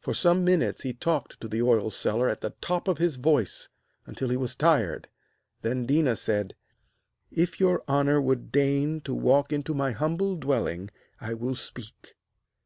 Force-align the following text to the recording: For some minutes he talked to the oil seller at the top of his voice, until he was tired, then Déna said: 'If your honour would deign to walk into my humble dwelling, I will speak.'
For 0.00 0.12
some 0.12 0.44
minutes 0.44 0.82
he 0.82 0.92
talked 0.92 1.40
to 1.40 1.48
the 1.48 1.62
oil 1.62 1.90
seller 1.90 2.28
at 2.28 2.42
the 2.42 2.50
top 2.60 2.88
of 2.88 2.98
his 2.98 3.16
voice, 3.16 3.70
until 4.04 4.28
he 4.28 4.36
was 4.36 4.54
tired, 4.54 5.08
then 5.62 5.86
Déna 5.86 6.18
said: 6.18 6.54
'If 7.30 7.58
your 7.58 7.82
honour 7.88 8.20
would 8.20 8.52
deign 8.52 9.00
to 9.00 9.14
walk 9.14 9.50
into 9.50 9.72
my 9.72 9.92
humble 9.92 10.36
dwelling, 10.36 10.90
I 11.22 11.32
will 11.32 11.54
speak.' 11.54 12.18